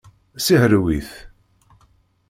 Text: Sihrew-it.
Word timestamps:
Sihrew-it. 0.45 1.11